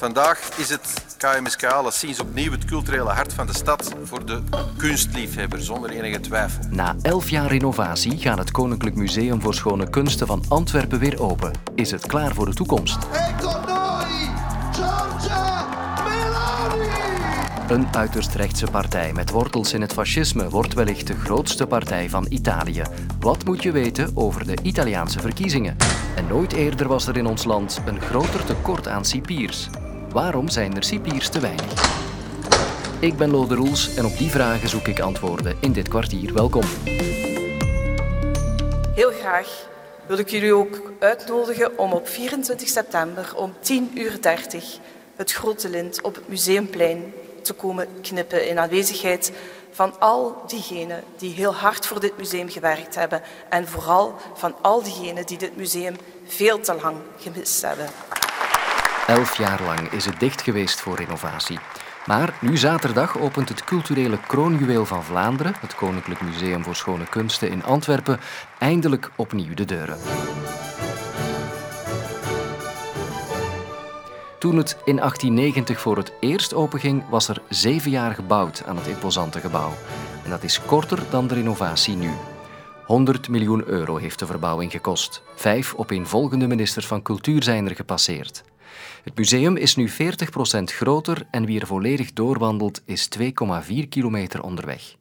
Vandaag 0.00 0.48
is 0.56 0.68
het 0.68 1.04
KMSK 1.18 1.64
alleszins 1.64 2.20
opnieuw 2.20 2.50
het 2.50 2.64
culturele 2.64 3.10
hart 3.10 3.32
van 3.32 3.46
de 3.46 3.54
stad 3.54 3.94
voor 4.04 4.26
de 4.26 4.42
kunstliefhebber, 4.76 5.62
zonder 5.62 5.90
enige 5.90 6.20
twijfel. 6.20 6.64
Na 6.70 6.96
elf 7.02 7.30
jaar 7.30 7.46
renovatie 7.46 8.18
gaat 8.18 8.38
het 8.38 8.50
Koninklijk 8.50 8.96
Museum 8.96 9.40
voor 9.40 9.54
Schone 9.54 9.90
Kunsten 9.90 10.26
van 10.26 10.44
Antwerpen 10.48 10.98
weer 10.98 11.22
open. 11.22 11.52
Is 11.74 11.90
het 11.90 12.06
klaar 12.06 12.34
voor 12.34 12.46
de 12.46 12.54
toekomst? 12.54 12.98
Een 17.68 17.86
uiterst 17.92 18.34
rechtse 18.34 18.66
partij 18.70 19.12
met 19.12 19.30
wortels 19.30 19.72
in 19.72 19.80
het 19.80 19.92
fascisme 19.92 20.48
wordt 20.48 20.74
wellicht 20.74 21.06
de 21.06 21.16
grootste 21.16 21.66
partij 21.66 22.10
van 22.10 22.26
Italië. 22.28 22.82
Wat 23.18 23.44
moet 23.44 23.62
je 23.62 23.72
weten 23.72 24.10
over 24.14 24.46
de 24.46 24.58
Italiaanse 24.62 25.20
verkiezingen? 25.20 25.76
En 26.16 26.26
nooit 26.26 26.52
eerder 26.52 26.88
was 26.88 27.06
er 27.06 27.16
in 27.16 27.26
ons 27.26 27.44
land 27.44 27.80
een 27.86 28.00
groter 28.00 28.44
tekort 28.44 28.88
aan 28.88 29.04
cipiers. 29.04 29.68
Waarom 30.12 30.48
zijn 30.48 30.76
er 30.76 30.84
cipiers 30.84 31.28
te 31.28 31.40
weinig? 31.40 31.88
Ik 33.00 33.16
ben 33.16 33.30
Lode 33.30 33.54
Roels 33.54 33.94
en 33.94 34.04
op 34.04 34.18
die 34.18 34.30
vragen 34.30 34.68
zoek 34.68 34.86
ik 34.86 35.00
antwoorden 35.00 35.56
in 35.60 35.72
dit 35.72 35.88
kwartier. 35.88 36.32
Welkom. 36.32 36.62
Heel 38.94 39.10
graag 39.10 39.68
wil 40.06 40.18
ik 40.18 40.28
jullie 40.28 40.54
ook 40.54 40.92
uitnodigen 40.98 41.78
om 41.78 41.92
op 41.92 42.08
24 42.08 42.68
september 42.68 43.36
om 43.36 43.52
10.30 43.52 43.60
uur 43.94 44.18
het 45.16 45.32
grote 45.32 45.68
lint 45.68 46.02
op 46.02 46.14
het 46.14 46.28
Museumplein 46.28 47.12
te 47.42 47.52
komen 47.52 47.88
knippen 48.02 48.48
in 48.48 48.58
aanwezigheid 48.58 49.32
van 49.70 50.00
al 50.00 50.42
diegenen 50.46 51.02
die 51.18 51.34
heel 51.34 51.54
hard 51.54 51.86
voor 51.86 52.00
dit 52.00 52.16
museum 52.18 52.48
gewerkt 52.48 52.94
hebben 52.94 53.22
en 53.48 53.68
vooral 53.68 54.14
van 54.34 54.54
al 54.62 54.82
diegenen 54.82 55.26
die 55.26 55.38
dit 55.38 55.56
museum 55.56 55.96
veel 56.26 56.60
te 56.60 56.74
lang 56.82 56.96
gemist 57.18 57.62
hebben. 57.62 57.86
Elf 59.10 59.36
jaar 59.36 59.62
lang 59.62 59.92
is 59.92 60.04
het 60.04 60.20
dicht 60.20 60.42
geweest 60.42 60.80
voor 60.80 60.96
renovatie. 60.96 61.58
Maar 62.06 62.38
nu 62.40 62.56
zaterdag 62.56 63.18
opent 63.18 63.48
het 63.48 63.64
culturele 63.64 64.18
kroonjuweel 64.26 64.86
van 64.86 65.04
Vlaanderen, 65.04 65.54
het 65.60 65.74
Koninklijk 65.74 66.20
Museum 66.20 66.64
voor 66.64 66.74
Schone 66.74 67.04
Kunsten 67.04 67.50
in 67.50 67.64
Antwerpen, 67.64 68.20
eindelijk 68.58 69.10
opnieuw 69.16 69.54
de 69.54 69.64
deuren. 69.64 69.98
Toen 74.38 74.56
het 74.56 74.76
in 74.84 74.96
1890 74.96 75.80
voor 75.80 75.96
het 75.96 76.12
eerst 76.20 76.54
openging, 76.54 77.08
was 77.08 77.28
er 77.28 77.42
zeven 77.48 77.90
jaar 77.90 78.14
gebouwd 78.14 78.62
aan 78.66 78.76
het 78.76 78.86
imposante 78.86 79.40
gebouw. 79.40 79.72
En 80.24 80.30
dat 80.30 80.42
is 80.42 80.60
korter 80.60 81.02
dan 81.10 81.26
de 81.26 81.34
renovatie 81.34 81.96
nu. 81.96 82.10
100 82.90 83.28
miljoen 83.28 83.64
euro 83.66 83.96
heeft 83.96 84.18
de 84.18 84.26
verbouwing 84.26 84.70
gekost. 84.70 85.22
Vijf 85.34 85.74
opeenvolgende 85.74 86.46
ministers 86.46 86.86
van 86.86 87.02
Cultuur 87.02 87.42
zijn 87.42 87.68
er 87.68 87.74
gepasseerd. 87.74 88.44
Het 89.04 89.16
museum 89.16 89.56
is 89.56 89.76
nu 89.76 89.90
40% 89.90 89.92
groter 90.64 91.26
en 91.30 91.44
wie 91.44 91.60
er 91.60 91.66
volledig 91.66 92.12
doorwandelt 92.12 92.82
is 92.84 93.08
2,4 93.18 93.88
kilometer 93.88 94.42
onderweg. 94.42 94.94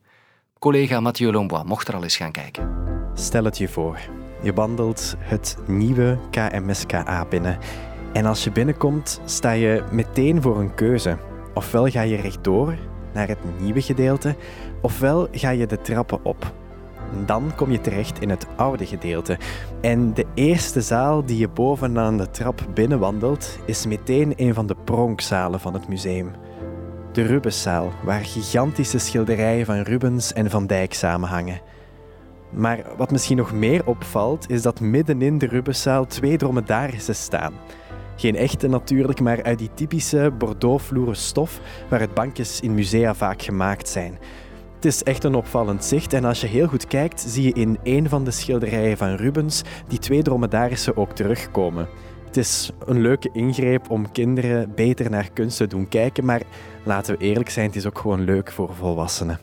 Collega 0.59 0.99
Mathieu 0.99 1.31
Lombois 1.31 1.63
mocht 1.63 1.87
er 1.87 1.95
al 1.95 2.03
eens 2.03 2.17
gaan 2.17 2.31
kijken. 2.31 2.69
Stel 3.13 3.43
het 3.43 3.57
je 3.57 3.67
voor. 3.67 3.99
Je 4.43 4.53
wandelt 4.53 5.15
het 5.19 5.57
nieuwe 5.67 6.19
KMSKA 6.31 7.25
binnen 7.25 7.57
en 8.13 8.25
als 8.25 8.43
je 8.43 8.51
binnenkomt, 8.51 9.21
sta 9.25 9.51
je 9.51 9.83
meteen 9.91 10.41
voor 10.41 10.59
een 10.59 10.75
keuze. 10.75 11.17
Ofwel 11.53 11.87
ga 11.87 12.01
je 12.01 12.15
rechtdoor 12.15 12.77
naar 13.13 13.27
het 13.27 13.59
nieuwe 13.59 13.81
gedeelte, 13.81 14.35
ofwel 14.81 15.27
ga 15.31 15.49
je 15.49 15.65
de 15.65 15.81
trappen 15.81 16.25
op. 16.25 16.58
Dan 17.25 17.51
kom 17.55 17.71
je 17.71 17.81
terecht 17.81 18.21
in 18.21 18.29
het 18.29 18.47
oude 18.55 18.85
gedeelte. 18.85 19.37
En 19.81 20.13
de 20.13 20.25
eerste 20.33 20.81
zaal 20.81 21.25
die 21.25 21.37
je 21.37 21.47
bovenaan 21.47 22.17
de 22.17 22.31
trap 22.31 22.67
binnenwandelt, 22.73 23.59
is 23.65 23.85
meteen 23.85 24.33
een 24.35 24.53
van 24.53 24.67
de 24.67 24.75
pronkzalen 24.83 25.59
van 25.59 25.73
het 25.73 25.87
museum. 25.87 26.31
De 27.11 27.21
Rubenszaal, 27.21 27.91
waar 28.03 28.25
gigantische 28.25 28.97
schilderijen 28.97 29.65
van 29.65 29.81
Rubens 29.81 30.33
en 30.33 30.49
Van 30.49 30.67
Dijk 30.67 30.93
samenhangen. 30.93 31.61
Maar 32.51 32.83
wat 32.97 33.11
misschien 33.11 33.37
nog 33.37 33.53
meer 33.53 33.85
opvalt, 33.85 34.49
is 34.49 34.61
dat 34.61 34.79
middenin 34.79 35.37
de 35.37 35.47
Rubenszaal 35.47 36.05
twee 36.05 36.37
dromedarissen 36.37 37.15
staan. 37.15 37.53
Geen 38.15 38.35
echte 38.35 38.67
natuurlijk, 38.67 39.19
maar 39.19 39.43
uit 39.43 39.59
die 39.59 39.69
typische 39.73 40.31
Bordeaux-vloeren 40.37 41.15
stof 41.15 41.59
waaruit 41.89 42.13
bankjes 42.13 42.59
in 42.59 42.73
musea 42.73 43.15
vaak 43.15 43.41
gemaakt 43.41 43.87
zijn. 43.87 44.17
Het 44.79 44.87
is 44.87 45.03
echt 45.03 45.23
een 45.23 45.35
opvallend 45.35 45.85
zicht 45.85 46.13
en 46.13 46.25
als 46.25 46.41
je 46.41 46.47
heel 46.47 46.67
goed 46.67 46.87
kijkt, 46.87 47.21
zie 47.27 47.43
je 47.43 47.53
in 47.53 47.77
een 47.83 48.09
van 48.09 48.23
de 48.23 48.31
schilderijen 48.31 48.97
van 48.97 49.15
Rubens 49.15 49.61
die 49.87 49.99
twee 49.99 50.21
dromedarissen 50.21 50.97
ook 50.97 51.11
terugkomen. 51.11 51.87
Het 52.25 52.37
is 52.37 52.71
een 52.85 53.01
leuke 53.01 53.29
ingreep 53.33 53.89
om 53.89 54.11
kinderen 54.11 54.71
beter 54.75 55.09
naar 55.09 55.29
kunst 55.33 55.57
te 55.57 55.67
doen 55.67 55.87
kijken, 55.87 56.25
maar 56.25 56.41
laten 56.83 57.17
we 57.17 57.23
eerlijk 57.23 57.49
zijn, 57.49 57.65
het 57.65 57.75
is 57.75 57.85
ook 57.85 57.97
gewoon 57.97 58.23
leuk 58.23 58.51
voor 58.51 58.73
volwassenen. 58.73 59.39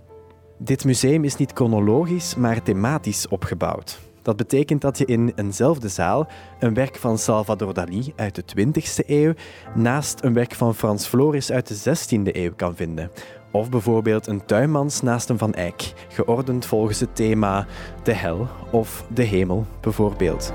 Dit 0.58 0.84
museum 0.84 1.24
is 1.24 1.36
niet 1.36 1.52
chronologisch, 1.54 2.34
maar 2.34 2.62
thematisch 2.62 3.28
opgebouwd. 3.28 3.98
Dat 4.22 4.36
betekent 4.36 4.80
dat 4.80 4.98
je 4.98 5.04
in 5.04 5.32
eenzelfde 5.34 5.88
zaal 5.88 6.28
een 6.58 6.74
werk 6.74 6.96
van 6.96 7.18
Salvador 7.18 7.74
Dali 7.74 8.12
uit 8.16 8.34
de 8.34 8.66
20e 8.66 9.06
eeuw 9.06 9.32
naast 9.74 10.22
een 10.22 10.32
werk 10.32 10.54
van 10.54 10.74
Frans 10.74 11.06
Floris 11.06 11.52
uit 11.52 11.84
de 11.84 11.96
16e 11.96 12.36
eeuw 12.36 12.54
kan 12.56 12.76
vinden. 12.76 13.10
Of 13.50 13.70
bijvoorbeeld 13.70 14.26
een 14.26 14.44
tuinmans 14.44 15.02
naast 15.02 15.28
een 15.28 15.38
Van 15.38 15.54
Eyck, 15.54 15.92
geordend 16.08 16.66
volgens 16.66 17.00
het 17.00 17.16
thema 17.16 17.66
de 18.02 18.12
hel 18.12 18.48
of 18.70 19.06
de 19.08 19.22
hemel 19.22 19.66
bijvoorbeeld. 19.80 20.52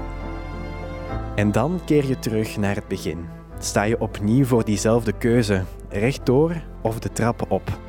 En 1.36 1.52
dan 1.52 1.80
keer 1.86 2.08
je 2.08 2.20
terug 2.20 2.58
naar 2.58 2.76
het 2.76 2.88
begin. 2.88 3.26
Sta 3.60 3.84
je 3.84 4.00
opnieuw 4.00 4.46
voor 4.46 4.66
diezelfde 4.66 5.12
keuze, 5.12 5.64
rechtdoor 5.90 6.62
of 6.82 7.00
de 7.00 7.12
trappen 7.12 7.50
op. 7.50 7.80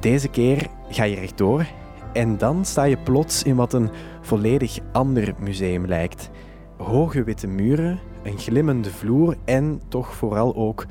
Deze 0.00 0.28
keer 0.28 0.66
ga 0.88 1.04
je 1.04 1.14
rechtdoor 1.14 1.66
en 2.12 2.38
dan 2.38 2.64
sta 2.64 2.84
je 2.84 2.96
plots 2.96 3.42
in 3.42 3.56
wat 3.56 3.72
een 3.72 3.90
volledig 4.20 4.78
ander 4.92 5.34
museum 5.38 5.86
lijkt. 5.86 6.30
Hoge 6.76 7.24
witte 7.24 7.46
muren, 7.46 8.00
een 8.22 8.38
glimmende 8.38 8.90
vloer 8.90 9.36
en 9.44 9.80
toch 9.88 10.14
vooral 10.14 10.54
ook 10.56 10.86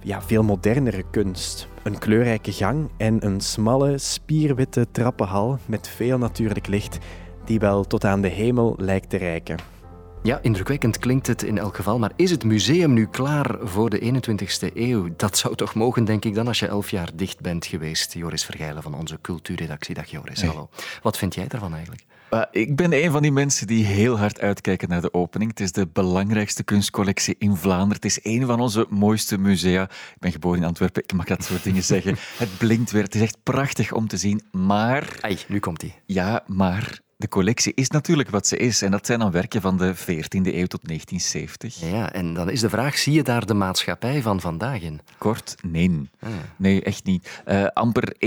ja, 0.00 0.22
veel 0.22 0.42
modernere 0.42 1.04
kunst. 1.10 1.68
Een 1.82 1.98
kleurrijke 1.98 2.52
gang 2.52 2.90
en 2.96 3.26
een 3.26 3.40
smalle, 3.40 3.98
spierwitte 3.98 4.86
trappenhal 4.90 5.58
met 5.66 5.88
veel 5.88 6.18
natuurlijk 6.18 6.66
licht 6.66 6.98
die 7.44 7.58
wel 7.58 7.84
tot 7.84 8.04
aan 8.04 8.20
de 8.20 8.28
hemel 8.28 8.74
lijkt 8.78 9.10
te 9.10 9.16
reiken. 9.16 9.56
Ja, 10.22 10.38
indrukwekkend 10.42 10.98
klinkt 10.98 11.26
het 11.26 11.42
in 11.42 11.58
elk 11.58 11.76
geval. 11.76 11.98
Maar 11.98 12.12
is 12.16 12.30
het 12.30 12.44
museum 12.44 12.92
nu 12.92 13.06
klaar 13.06 13.56
voor 13.60 13.90
de 13.90 14.00
21ste 14.00 14.74
eeuw? 14.74 15.08
Dat 15.16 15.38
zou 15.38 15.54
toch 15.54 15.74
mogen, 15.74 16.04
denk 16.04 16.24
ik, 16.24 16.34
dan 16.34 16.46
als 16.46 16.58
je 16.58 16.66
elf 16.66 16.90
jaar 16.90 17.10
dicht 17.14 17.40
bent 17.40 17.66
geweest. 17.66 18.14
Joris 18.14 18.44
Vergeilen 18.44 18.82
van 18.82 18.94
onze 18.94 19.18
cultuurredactie. 19.20 19.94
Dag 19.94 20.06
Joris, 20.06 20.42
hallo. 20.42 20.68
Wat 21.02 21.18
vind 21.18 21.34
jij 21.34 21.46
daarvan 21.46 21.74
eigenlijk? 21.74 22.04
Uh, 22.34 22.42
ik 22.50 22.76
ben 22.76 22.92
een 22.92 23.10
van 23.10 23.22
die 23.22 23.32
mensen 23.32 23.66
die 23.66 23.84
heel 23.84 24.18
hard 24.18 24.40
uitkijken 24.40 24.88
naar 24.88 25.00
de 25.00 25.14
opening. 25.14 25.50
Het 25.50 25.60
is 25.60 25.72
de 25.72 25.86
belangrijkste 25.86 26.62
kunstcollectie 26.62 27.34
in 27.38 27.56
Vlaanderen. 27.56 27.94
Het 27.94 28.04
is 28.04 28.18
een 28.22 28.46
van 28.46 28.60
onze 28.60 28.86
mooiste 28.88 29.38
musea. 29.38 29.82
Ik 29.82 30.16
ben 30.18 30.32
geboren 30.32 30.58
in 30.58 30.66
Antwerpen, 30.66 31.02
ik 31.02 31.12
mag 31.12 31.26
dat 31.26 31.44
soort 31.44 31.62
dingen 31.62 31.82
zeggen. 31.82 32.16
Het 32.38 32.58
blinkt 32.58 32.90
weer, 32.90 33.02
het 33.02 33.14
is 33.14 33.20
echt 33.20 33.36
prachtig 33.42 33.92
om 33.92 34.08
te 34.08 34.16
zien. 34.16 34.42
Maar... 34.50 35.16
Ai, 35.20 35.38
nu 35.48 35.58
komt 35.58 35.80
hij. 35.80 36.02
Ja, 36.06 36.44
maar 36.46 37.00
de 37.22 37.28
collectie 37.28 37.72
is 37.74 37.90
natuurlijk 37.90 38.30
wat 38.30 38.46
ze 38.46 38.56
is. 38.56 38.82
En 38.82 38.90
dat 38.90 39.06
zijn 39.06 39.18
dan 39.18 39.30
werken 39.30 39.60
van 39.60 39.76
de 39.76 39.94
14e 39.96 40.02
eeuw 40.32 40.66
tot 40.66 40.86
1970. 40.86 41.80
Ja, 41.80 42.12
en 42.12 42.34
dan 42.34 42.50
is 42.50 42.60
de 42.60 42.68
vraag, 42.68 42.98
zie 42.98 43.12
je 43.12 43.22
daar 43.22 43.46
de 43.46 43.54
maatschappij 43.54 44.22
van 44.22 44.40
vandaag 44.40 44.80
in? 44.80 45.00
Kort, 45.18 45.54
nee. 45.62 46.10
Ah. 46.20 46.30
Nee, 46.56 46.82
echt 46.82 47.04
niet. 47.04 47.42
Uh, 47.46 47.66
amper 47.66 48.14
1,21 48.14 48.18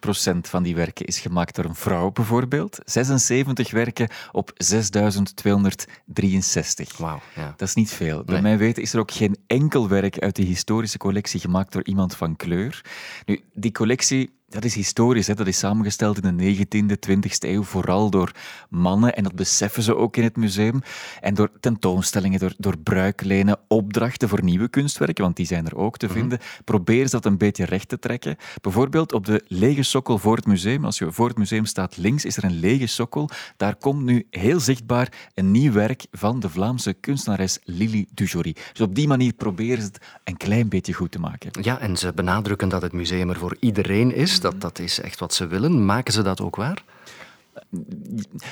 procent 0.00 0.48
van 0.48 0.62
die 0.62 0.74
werken 0.74 1.06
is 1.06 1.18
gemaakt 1.18 1.54
door 1.54 1.64
een 1.64 1.74
vrouw 1.74 2.10
bijvoorbeeld. 2.10 2.78
76 2.84 3.70
werken 3.70 4.08
op 4.32 4.52
6263. 4.56 6.96
Wauw. 6.96 7.20
Ja. 7.34 7.54
Dat 7.56 7.68
is 7.68 7.74
niet 7.74 7.90
veel. 7.90 8.24
Bij 8.24 8.42
mij 8.42 8.58
weten 8.58 8.82
is 8.82 8.92
er 8.92 9.00
ook 9.00 9.12
geen 9.12 9.36
enkel 9.46 9.88
werk 9.88 10.18
uit 10.18 10.36
die 10.36 10.46
historische 10.46 10.98
collectie 10.98 11.40
gemaakt 11.40 11.72
door 11.72 11.84
iemand 11.84 12.16
van 12.16 12.36
kleur. 12.36 12.84
Nu, 13.26 13.40
die 13.54 13.72
collectie 13.72 14.37
dat 14.48 14.64
is 14.64 14.74
historisch. 14.74 15.26
Hè? 15.26 15.34
Dat 15.34 15.46
is 15.46 15.58
samengesteld 15.58 16.24
in 16.24 16.36
de 16.36 16.56
19e, 16.56 17.10
20e 17.10 17.38
eeuw, 17.38 17.62
vooral 17.62 18.10
door 18.10 18.32
mannen. 18.68 19.16
En 19.16 19.22
dat 19.22 19.34
beseffen 19.34 19.82
ze 19.82 19.96
ook 19.96 20.16
in 20.16 20.22
het 20.22 20.36
museum. 20.36 20.82
En 21.20 21.34
door 21.34 21.50
tentoonstellingen, 21.60 22.38
door, 22.38 22.54
door 22.58 22.78
bruiklijnen, 22.78 23.58
opdrachten 23.68 24.28
voor 24.28 24.42
nieuwe 24.42 24.68
kunstwerken, 24.68 25.24
want 25.24 25.36
die 25.36 25.46
zijn 25.46 25.66
er 25.66 25.76
ook 25.76 25.96
te 25.96 26.06
mhm. 26.06 26.14
vinden, 26.14 26.38
proberen 26.64 27.08
ze 27.08 27.14
dat 27.16 27.24
een 27.24 27.38
beetje 27.38 27.64
recht 27.64 27.88
te 27.88 27.98
trekken. 27.98 28.36
Bijvoorbeeld 28.60 29.12
op 29.12 29.24
de 29.24 29.44
lege 29.48 29.82
sokkel 29.82 30.18
voor 30.18 30.36
het 30.36 30.46
museum. 30.46 30.84
Als 30.84 30.98
je 30.98 31.12
voor 31.12 31.28
het 31.28 31.38
museum 31.38 31.64
staat 31.64 31.96
links, 31.96 32.24
is 32.24 32.36
er 32.36 32.44
een 32.44 32.58
lege 32.60 32.86
sokkel. 32.86 33.28
Daar 33.56 33.76
komt 33.76 34.02
nu 34.02 34.26
heel 34.30 34.60
zichtbaar 34.60 35.12
een 35.34 35.50
nieuw 35.50 35.72
werk 35.72 36.06
van 36.10 36.40
de 36.40 36.48
Vlaamse 36.48 36.92
kunstenares 36.92 37.58
Lili 37.64 38.06
Dujory. 38.14 38.56
Dus 38.72 38.80
op 38.80 38.94
die 38.94 39.08
manier 39.08 39.32
proberen 39.32 39.82
ze 39.82 39.86
het 39.86 40.00
een 40.24 40.36
klein 40.36 40.68
beetje 40.68 40.92
goed 40.92 41.10
te 41.10 41.18
maken. 41.18 41.50
Ja, 41.60 41.78
en 41.78 41.96
ze 41.96 42.12
benadrukken 42.12 42.68
dat 42.68 42.82
het 42.82 42.92
museum 42.92 43.30
er 43.30 43.38
voor 43.38 43.56
iedereen 43.60 44.14
is. 44.14 44.37
Dat, 44.40 44.60
dat 44.60 44.78
is 44.78 45.00
echt 45.00 45.20
wat 45.20 45.34
ze 45.34 45.46
willen. 45.46 45.84
Maken 45.84 46.12
ze 46.12 46.22
dat 46.22 46.40
ook 46.40 46.56
waar? 46.56 46.82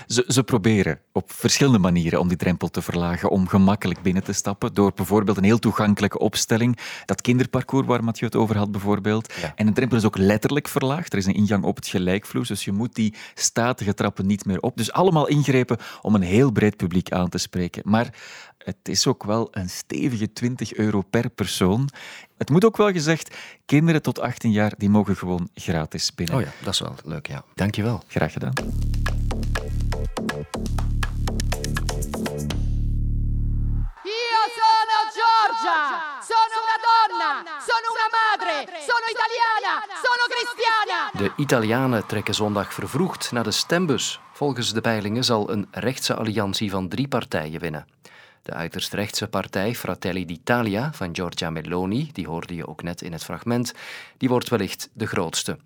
ze, 0.06 0.24
ze, 0.28 0.42
proberen 0.42 1.00
op 1.12 1.32
verschillende 1.32 1.78
manieren 1.78 2.20
om 2.20 2.28
die 2.28 2.36
drempel 2.36 2.68
te 2.68 2.82
verlagen, 2.82 3.30
om 3.30 3.48
gemakkelijk 3.48 4.02
binnen 4.02 4.24
te 4.24 4.32
stappen, 4.32 4.74
door 4.74 4.92
bijvoorbeeld 4.94 5.36
een 5.36 5.44
heel 5.44 5.58
toegankelijke 5.58 6.18
opstelling, 6.18 6.78
dat 7.04 7.20
kinderparcours 7.20 7.86
waar 7.86 8.04
Mathieu 8.04 8.26
het 8.26 8.36
over 8.36 8.56
had 8.56 8.70
bijvoorbeeld. 8.70 9.34
En 9.54 9.66
de 9.66 9.72
drempel 9.72 9.96
is 9.96 10.04
ook 10.04 10.16
letterlijk 10.16 10.68
verlaagd. 10.68 11.12
Er 11.12 11.18
is 11.18 11.26
een 11.26 11.34
ingang 11.34 11.64
op 11.64 11.76
het 11.76 11.86
gelijkvloers, 11.86 12.48
dus 12.48 12.64
je 12.64 12.72
moet 12.72 12.94
die 12.94 13.14
statige 13.34 13.94
trappen 13.94 14.26
niet 14.26 14.44
meer 14.44 14.60
op. 14.60 14.76
Dus 14.76 14.92
allemaal 14.92 15.28
ingrepen 15.28 15.78
om 16.02 16.14
een 16.14 16.22
heel 16.22 16.50
breed 16.50 16.76
publiek 16.76 17.12
aan 17.12 17.28
te 17.28 17.38
spreken. 17.38 17.82
Maar 17.84 18.14
het 18.58 18.76
is 18.82 19.06
ook 19.06 19.24
wel 19.24 19.48
een 19.50 19.70
stevige 19.70 20.32
20 20.32 20.74
euro 20.74 21.02
per 21.10 21.30
persoon. 21.30 21.88
Het 22.36 22.50
moet 22.50 22.64
ook 22.64 22.76
wel 22.76 22.92
gezegd, 22.92 23.36
kinderen 23.64 24.02
tot 24.02 24.20
18 24.20 24.52
jaar 24.52 24.72
die 24.78 24.90
mogen 24.90 25.16
gewoon 25.16 25.48
gratis 25.54 26.14
binnen. 26.14 26.36
Oh 26.36 26.40
ja, 26.40 26.48
dat 26.62 26.72
is 26.72 26.80
wel 26.80 26.94
leuk, 27.04 27.26
ja. 27.26 27.44
Dankjewel. 27.54 28.02
Graag 28.06 28.32
gedaan. 28.32 28.52
Io 34.04 34.42
sono 34.60 34.96
Giorgia, 35.16 35.78
sono 36.30 36.54
una 36.64 36.78
donna, 36.86 37.32
sono 37.68 37.86
una 37.94 38.08
madre, 38.20 38.56
sono 38.88 39.06
italiana, 39.16 39.74
sono 40.06 40.24
cristiana. 40.34 41.10
De 41.12 41.42
Italianen 41.42 42.06
trekken 42.06 42.34
zondag 42.34 42.74
vervroegd 42.74 43.32
naar 43.32 43.44
de 43.44 43.50
stembus. 43.50 44.20
Volgens 44.32 44.72
de 44.72 44.80
peilingen 44.80 45.24
zal 45.24 45.50
een 45.50 45.68
rechtse 45.70 46.14
alliantie 46.14 46.70
van 46.70 46.88
drie 46.88 47.08
partijen 47.08 47.60
winnen. 47.60 47.86
De 48.46 48.52
uiterst 48.52 48.92
rechtse 48.92 49.28
partij 49.28 49.74
Fratelli 49.74 50.24
d'Italia 50.24 50.92
van 50.92 51.14
Giorgia 51.14 51.50
Meloni, 51.50 52.10
die 52.12 52.26
hoorde 52.26 52.54
je 52.54 52.66
ook 52.66 52.82
net 52.82 53.02
in 53.02 53.12
het 53.12 53.24
fragment, 53.24 53.72
die 54.16 54.28
wordt 54.28 54.48
wellicht 54.48 54.88
de 54.92 55.06
grootste. 55.06 55.58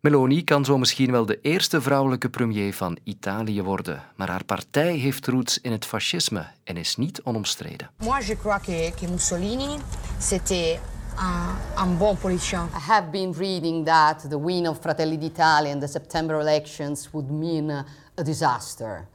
Meloni 0.00 0.44
kan 0.44 0.64
zo 0.64 0.78
misschien 0.78 1.10
wel 1.10 1.26
de 1.26 1.40
eerste 1.40 1.80
vrouwelijke 1.80 2.28
premier 2.28 2.74
van 2.74 2.98
Italië 3.04 3.62
worden, 3.62 4.02
maar 4.16 4.28
haar 4.28 4.44
partij 4.44 4.94
heeft 4.94 5.26
roots 5.26 5.60
in 5.60 5.72
het 5.72 5.84
fascisme 5.84 6.46
en 6.64 6.76
is 6.76 6.96
niet 6.96 7.22
onomstreden. 7.22 7.90
Moi, 7.98 8.24
je 8.24 8.36
crois 8.36 8.62
que, 8.62 8.92
que 8.96 9.08
Mussolini, 9.08 9.76
c'était 10.18 10.80
un, 11.18 11.84
un 11.84 11.96
bon 11.96 12.18
politicien. 12.18 12.68
I 12.76 12.80
have 12.80 13.10
been 13.10 13.32
reading 13.32 13.86
that 13.86 14.30
the 14.30 14.44
win 14.44 14.68
of 14.68 14.78
Fratelli 14.80 15.18
d'Italia 15.18 15.72
in 15.72 15.80
the 15.80 15.86
September 15.88 16.40
elections 16.40 17.08
would 17.10 17.30
mean 17.30 17.70
a 18.14 18.22
disaster 18.22 19.08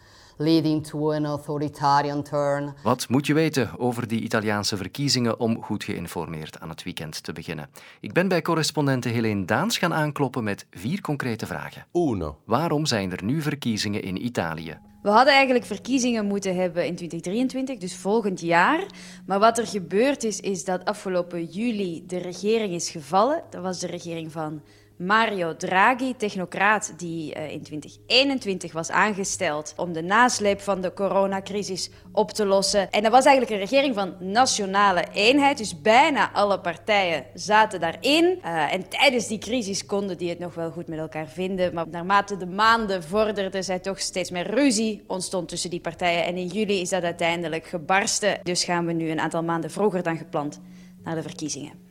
leading 0.44 0.88
to 0.88 1.12
an 1.12 1.26
authoritarian 1.26 2.24
turn. 2.24 2.74
Wat 2.84 3.10
moet 3.10 3.28
je 3.28 3.34
weten 3.34 3.80
over 3.80 4.08
die 4.08 4.22
Italiaanse 4.22 4.78
verkiezingen 4.78 5.40
om 5.40 5.64
goed 5.64 5.84
geïnformeerd 5.84 6.60
aan 6.60 6.70
het 6.70 6.84
weekend 6.84 7.24
te 7.24 7.34
beginnen? 7.34 7.70
Ik 8.00 8.14
ben 8.14 8.28
bij 8.28 8.42
correspondente 8.42 9.10
Helene 9.10 9.46
Daans 9.46 9.78
gaan 9.78 9.94
aankloppen 9.94 10.44
met 10.44 10.66
vier 10.72 11.02
concrete 11.02 11.46
vragen. 11.46 11.86
Uno. 11.94 12.40
Waarom 12.46 12.86
zijn 12.86 13.12
er 13.12 13.24
nu 13.24 13.42
verkiezingen 13.42 14.04
in 14.04 14.26
Italië? 14.26 14.78
We 15.04 15.10
hadden 15.10 15.34
eigenlijk 15.34 15.66
verkiezingen 15.66 16.26
moeten 16.26 16.56
hebben 16.56 16.86
in 16.86 16.96
2023, 16.96 17.78
dus 17.78 17.96
volgend 17.96 18.42
jaar. 18.42 18.86
Maar 19.26 19.40
wat 19.40 19.58
er 19.58 19.68
gebeurd 19.68 20.24
is, 20.24 20.40
is 20.40 20.66
dat 20.66 20.86
afgelopen 20.86 21.46
juli 21.46 22.04
de 22.08 22.18
regering 22.18 22.74
is 22.74 22.90
gevallen. 22.90 23.44
Dat 23.50 23.62
was 23.62 23.80
de 23.80 23.88
regering 23.88 24.32
van 24.32 24.62
Mario 25.06 25.56
Draghi, 25.56 26.16
technocraat 26.16 26.94
die 26.98 27.36
uh, 27.36 27.52
in 27.52 27.62
2021 27.62 28.74
was 28.74 28.90
aangesteld 28.90 29.74
om 29.78 29.94
de 29.94 30.02
nasleep 30.02 30.62
van 30.62 30.82
de 30.82 30.94
coronacrisis 30.94 31.90
op 32.12 32.32
te 32.32 32.46
lossen. 32.46 32.92
En 32.92 33.04
dat 33.04 33.12
was 33.12 33.26
eigenlijk 33.26 33.56
een 33.56 33.68
regering 33.70 33.96
van 33.96 34.16
nationale 34.20 35.06
eenheid, 35.14 35.58
dus 35.58 35.82
bijna 35.82 36.32
alle 36.32 36.60
partijen 36.60 37.26
zaten 37.34 37.80
daarin. 37.80 38.40
Uh, 38.46 38.74
en 38.74 38.90
tijdens 38.90 39.28
die 39.28 39.38
crisis 39.38 39.86
konden 39.86 40.18
die 40.18 40.30
het 40.30 40.40
nog 40.40 40.54
wel 40.54 40.72
goed 40.72 40.88
met 40.88 41.00
elkaar 41.00 41.28
vinden, 41.28 41.74
maar 41.74 41.88
naarmate 41.88 42.38
de 42.38 42.48
maanden 42.48 43.04
vorderden, 43.04 43.64
zij 43.64 43.80
toch 43.80 44.00
steeds 44.00 44.32
meer 44.32 44.52
ruzie 44.52 45.04
ontstond 45.08 45.50
tussen 45.50 45.70
die 45.70 45.82
partijen. 45.82 46.26
En 46.26 46.38
in 46.38 46.48
juli 46.48 46.82
is 46.82 46.90
dat 46.90 47.04
uiteindelijk 47.04 47.66
gebarsten. 47.66 48.40
Dus 48.44 48.64
gaan 48.64 48.86
we 48.86 48.94
nu 48.94 49.10
een 49.10 49.20
aantal 49.20 49.44
maanden 49.44 49.72
vroeger 49.72 50.04
dan 50.04 50.18
gepland 50.18 50.60
naar 51.04 51.16
de 51.16 51.22
verkiezingen. 51.22 51.83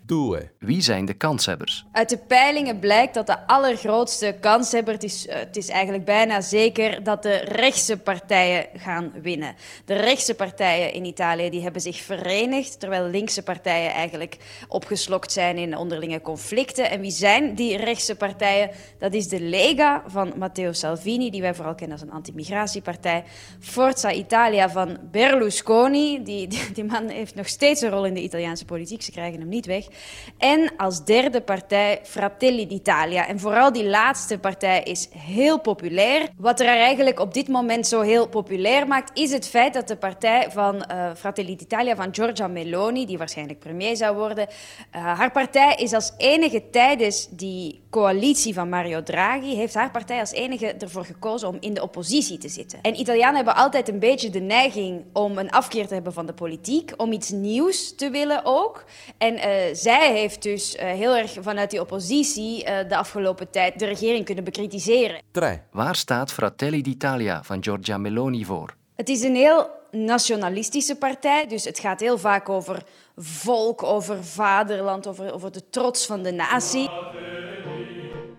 Wie 0.58 0.80
zijn 0.80 1.04
de 1.04 1.14
kanshebbers? 1.14 1.84
Uit 1.92 2.08
de 2.08 2.18
peilingen 2.18 2.78
blijkt 2.78 3.14
dat 3.14 3.26
de 3.26 3.46
allergrootste 3.46 4.36
kanshebber, 4.40 4.94
het 4.94 5.02
is, 5.02 5.26
uh, 5.26 5.34
het 5.34 5.56
is 5.56 5.68
eigenlijk 5.68 6.04
bijna 6.04 6.40
zeker, 6.40 7.02
dat 7.02 7.22
de 7.22 7.36
rechtse 7.36 7.96
partijen 7.96 8.66
gaan 8.76 9.12
winnen. 9.22 9.54
De 9.84 9.94
rechtse 9.94 10.34
partijen 10.34 10.92
in 10.92 11.04
Italië 11.04 11.50
die 11.50 11.62
hebben 11.62 11.80
zich 11.80 12.00
verenigd, 12.00 12.80
terwijl 12.80 13.04
linkse 13.04 13.42
partijen 13.42 13.92
eigenlijk 13.92 14.36
opgeslokt 14.68 15.32
zijn 15.32 15.56
in 15.56 15.76
onderlinge 15.76 16.20
conflicten. 16.20 16.90
En 16.90 17.00
wie 17.00 17.10
zijn 17.10 17.54
die 17.54 17.76
rechtse 17.76 18.16
partijen? 18.16 18.70
Dat 18.98 19.14
is 19.14 19.28
de 19.28 19.40
Lega 19.40 20.02
van 20.06 20.32
Matteo 20.36 20.72
Salvini, 20.72 21.30
die 21.30 21.40
wij 21.40 21.54
vooral 21.54 21.74
kennen 21.74 21.98
als 21.98 22.06
een 22.06 22.14
anti-migratiepartij. 22.14 23.24
Forza 23.60 24.12
Italia 24.12 24.70
van 24.70 24.98
Berlusconi, 25.10 26.22
die, 26.22 26.46
die, 26.46 26.72
die 26.72 26.84
man 26.84 27.08
heeft 27.08 27.34
nog 27.34 27.48
steeds 27.48 27.80
een 27.80 27.90
rol 27.90 28.06
in 28.06 28.14
de 28.14 28.22
Italiaanse 28.22 28.64
politiek, 28.64 29.02
ze 29.02 29.10
krijgen 29.10 29.40
hem 29.40 29.48
niet 29.48 29.66
weg. 29.66 29.86
En 30.38 30.72
als 30.76 31.04
derde 31.04 31.40
partij 31.40 32.00
Fratelli 32.02 32.66
d'Italia. 32.66 33.28
En 33.28 33.40
vooral 33.40 33.72
die 33.72 33.84
laatste 33.84 34.38
partij 34.38 34.82
is 34.82 35.08
heel 35.16 35.60
populair. 35.60 36.28
Wat 36.36 36.60
er 36.60 36.66
eigenlijk 36.66 37.20
op 37.20 37.34
dit 37.34 37.48
moment 37.48 37.86
zo 37.86 38.00
heel 38.00 38.28
populair 38.28 38.86
maakt, 38.86 39.18
is 39.18 39.32
het 39.32 39.48
feit 39.48 39.74
dat 39.74 39.88
de 39.88 39.96
partij 39.96 40.50
van 40.50 40.74
uh, 40.74 41.10
Fratelli 41.16 41.56
d'Italia, 41.56 41.96
van 41.96 42.14
Giorgia 42.14 42.48
Meloni, 42.48 43.06
die 43.06 43.18
waarschijnlijk 43.18 43.58
premier 43.58 43.96
zou 43.96 44.16
worden, 44.16 44.46
uh, 44.48 45.18
haar 45.18 45.32
partij 45.32 45.74
is 45.74 45.92
als 45.92 46.12
enige 46.16 46.70
tijdens 46.70 47.28
die 47.30 47.80
coalitie 47.90 48.54
van 48.54 48.68
Mario 48.68 49.02
Draghi, 49.02 49.54
heeft 49.54 49.74
haar 49.74 49.90
partij 49.90 50.20
als 50.20 50.32
enige 50.32 50.66
ervoor 50.66 51.04
gekozen 51.04 51.48
om 51.48 51.56
in 51.60 51.74
de 51.74 51.82
oppositie 51.82 52.38
te 52.38 52.48
zitten. 52.48 52.78
En 52.82 53.00
Italianen 53.00 53.36
hebben 53.36 53.56
altijd 53.56 53.88
een 53.88 53.98
beetje 53.98 54.30
de 54.30 54.40
neiging 54.40 55.04
om 55.12 55.38
een 55.38 55.50
afkeer 55.50 55.86
te 55.86 55.94
hebben 55.94 56.12
van 56.12 56.26
de 56.26 56.32
politiek, 56.32 56.92
om 56.96 57.12
iets 57.12 57.30
nieuws 57.30 57.94
te 57.94 58.10
willen 58.10 58.44
ook. 58.44 58.84
En 59.18 59.34
uh, 59.34 59.42
zij 59.82 60.12
heeft 60.12 60.42
dus 60.42 60.74
uh, 60.74 60.82
heel 60.82 61.16
erg 61.16 61.34
vanuit 61.40 61.70
die 61.70 61.80
oppositie 61.80 62.64
uh, 62.64 62.88
de 62.88 62.96
afgelopen 62.96 63.50
tijd 63.50 63.78
de 63.78 63.86
regering 63.86 64.24
kunnen 64.24 64.44
bekritiseren. 64.44 65.20
Tre. 65.30 65.60
Waar 65.70 65.96
staat 65.96 66.32
Fratelli 66.32 66.82
d'Italia 66.82 67.42
van 67.42 67.62
Giorgia 67.62 67.98
Meloni 67.98 68.44
voor? 68.44 68.74
Het 68.96 69.08
is 69.08 69.22
een 69.22 69.34
heel 69.34 69.70
nationalistische 69.90 70.96
partij, 70.96 71.46
dus 71.46 71.64
het 71.64 71.78
gaat 71.78 72.00
heel 72.00 72.18
vaak 72.18 72.48
over 72.48 72.82
volk, 73.16 73.82
over 73.82 74.24
vaderland, 74.24 75.06
over, 75.06 75.34
over 75.34 75.52
de 75.52 75.68
trots 75.70 76.06
van 76.06 76.22
de 76.22 76.32
natie. 76.32 76.90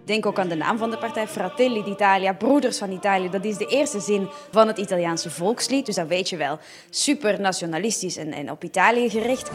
Denk 0.05 0.25
ook 0.25 0.39
aan 0.39 0.47
de 0.47 0.55
naam 0.55 0.77
van 0.77 0.91
de 0.91 0.97
partij, 0.97 1.27
Fratelli 1.27 1.83
d'Italia, 1.83 2.33
Broeders 2.33 2.77
van 2.77 2.91
Italië. 2.91 3.29
Dat 3.29 3.45
is 3.45 3.57
de 3.57 3.65
eerste 3.65 3.99
zin 3.99 4.29
van 4.51 4.67
het 4.67 4.77
Italiaanse 4.77 5.29
volkslied, 5.29 5.85
dus 5.85 5.95
dat 5.95 6.07
weet 6.07 6.29
je 6.29 6.37
wel. 6.37 6.59
Super 6.89 7.41
nationalistisch 7.41 8.17
en, 8.17 8.33
en 8.33 8.51
op 8.51 8.63
Italië 8.63 9.09
gericht. 9.09 9.51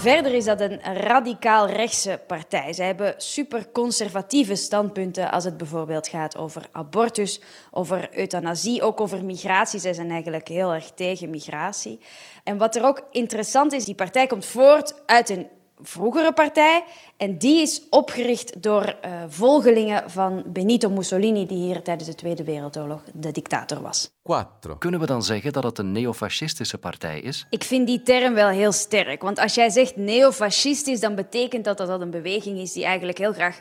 Verder 0.00 0.34
is 0.34 0.44
dat 0.44 0.60
een 0.60 0.80
radicaal 0.82 1.66
rechtse 1.66 2.20
partij. 2.26 2.72
Zij 2.72 2.86
hebben 2.86 3.14
superconservatieve 3.16 4.54
standpunten 4.54 5.30
als 5.30 5.44
het 5.44 5.56
bijvoorbeeld 5.56 6.08
gaat 6.08 6.36
over 6.36 6.68
abortus, 6.72 7.40
over 7.70 8.08
euthanasie, 8.18 8.82
ook 8.82 9.00
over 9.00 9.24
migratie. 9.24 9.80
Zij 9.80 9.92
zijn 9.92 10.10
eigenlijk 10.10 10.48
heel 10.48 10.74
erg 10.74 10.90
tegen 10.90 11.30
migratie. 11.30 12.00
En 12.44 12.58
wat 12.58 12.76
er 12.76 12.84
ook 12.84 13.02
interessant 13.10 13.72
is, 13.72 13.84
die 13.84 13.94
partij 13.94 14.26
komt 14.26 14.46
voort 14.46 15.02
uit 15.06 15.28
een 15.28 15.48
vroegere 15.82 16.32
partij. 16.32 16.84
En 17.16 17.38
die 17.38 17.60
is 17.60 17.82
opgericht 17.90 18.62
door 18.62 18.82
uh, 19.04 19.22
volgelingen 19.28 20.10
van 20.10 20.42
Benito 20.46 20.90
Mussolini, 20.90 21.46
die 21.46 21.58
hier 21.58 21.82
tijdens 21.82 22.08
de 22.08 22.14
Tweede 22.14 22.44
Wereldoorlog 22.44 23.02
de 23.12 23.30
dictator 23.30 23.82
was. 23.82 24.10
Quattro. 24.22 24.76
Kunnen 24.76 25.00
we 25.00 25.06
dan 25.06 25.22
zeggen 25.22 25.52
dat 25.52 25.62
het 25.62 25.78
een 25.78 25.92
neofascistische 25.92 26.78
partij 26.78 27.20
is? 27.20 27.46
Ik 27.50 27.64
vind 27.64 27.86
die 27.86 28.02
term 28.02 28.34
wel 28.34 28.48
heel 28.48 28.72
sterk. 28.72 29.22
Want 29.22 29.38
als 29.38 29.54
jij 29.54 29.70
zegt 29.70 29.96
neofascistisch, 29.96 31.00
dan 31.00 31.14
betekent 31.14 31.64
dat 31.64 31.78
dat 31.78 31.86
dat 31.86 32.00
een 32.00 32.10
beweging 32.10 32.58
is 32.58 32.72
die 32.72 32.84
eigenlijk 32.84 33.18
heel 33.18 33.32
graag 33.32 33.60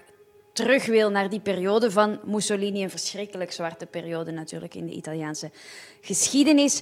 terug 0.54 0.86
wil 0.86 1.10
naar 1.10 1.30
die 1.30 1.40
periode 1.40 1.92
van 1.92 2.20
Mussolini. 2.26 2.84
Een 2.84 2.90
verschrikkelijk 2.90 3.52
zwarte 3.52 3.86
periode 3.86 4.32
natuurlijk 4.32 4.76
in 4.76 4.86
de 4.86 4.92
Italiaanse 4.92 5.52
geschiedenis 6.02 6.82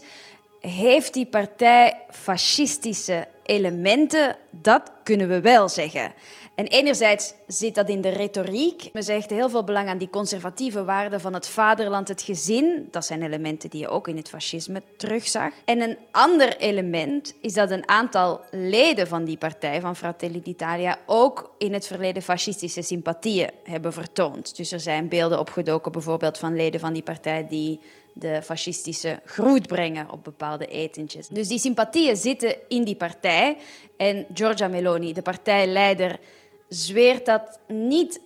heeft 0.60 1.14
die 1.14 1.26
partij 1.26 2.02
fascistische 2.10 3.28
elementen? 3.44 4.36
Dat 4.52 4.92
kunnen 5.04 5.28
we 5.28 5.42
wel 5.42 5.70
zeggen. 5.70 6.14
En 6.58 6.68
enerzijds 6.68 7.34
zit 7.48 7.76
dat 7.76 7.90
in 7.90 8.02
de 8.02 8.10
retoriek. 8.10 8.90
Men 8.94 9.04
zegt 9.04 9.30
heel 9.30 9.50
veel 9.50 9.64
belang 9.64 9.90
aan 9.90 9.98
die 9.98 10.10
conservatieve 10.10 10.84
waarden 10.84 11.22
van 11.22 11.34
het 11.34 11.48
vaderland, 11.48 12.08
het 12.08 12.22
gezin. 12.22 12.88
Dat 12.92 13.06
zijn 13.06 13.24
elementen 13.24 13.70
die 13.70 13.82
je 13.82 13.88
ook 13.88 14.08
in 14.08 14.18
het 14.18 14.30
fascisme 14.30 14.82
terugzag. 14.98 15.52
En 15.66 15.82
een 15.82 15.98
ander 16.12 16.58
element 16.58 17.34
is 17.42 17.54
dat 17.54 17.72
een 17.72 17.88
aantal 17.90 18.42
leden 18.52 19.08
van 19.08 19.24
die 19.24 19.38
partij, 19.38 19.82
van 19.82 19.96
Fratelli 19.96 20.42
d'Italia, 20.42 20.98
ook 21.06 21.52
in 21.58 21.74
het 21.74 21.88
verleden 21.88 22.22
fascistische 22.22 22.82
sympathieën 22.82 23.50
hebben 23.64 23.94
vertoond. 23.94 24.56
Dus 24.56 24.72
er 24.72 24.80
zijn 24.80 25.10
beelden 25.10 25.40
opgedoken 25.40 25.92
bijvoorbeeld 25.92 26.38
van 26.38 26.56
leden 26.56 26.80
van 26.80 26.94
die 26.94 27.04
partij 27.04 27.48
die 27.48 27.80
de 28.20 28.42
fascistische 28.42 29.20
groet 29.26 29.68
brengen 29.68 30.12
op 30.12 30.24
bepaalde 30.24 30.66
etentjes. 30.66 31.28
Dus 31.28 31.48
die 31.48 31.60
sympathieën 31.60 32.16
zitten 32.16 32.56
in 32.68 32.84
die 32.84 32.96
partij. 32.96 33.58
En 33.98 34.26
Giorgia 34.34 34.68
Meloni, 34.68 35.14
de 35.14 35.22
partijleider, 35.22 36.20
zweert 36.68 37.26
dat 37.26 37.60
niet 37.68 38.22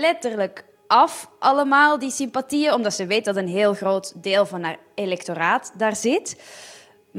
letterlijk 0.00 0.64
af, 0.86 1.30
allemaal, 1.38 1.98
die 1.98 2.10
sympathieën, 2.10 2.72
omdat 2.72 2.94
ze 2.94 3.06
weet 3.06 3.24
dat 3.24 3.36
een 3.36 3.48
heel 3.48 3.74
groot 3.74 4.22
deel 4.22 4.46
van 4.46 4.62
haar 4.62 4.78
electoraat 4.94 5.72
daar 5.76 5.96
zit. 5.96 6.36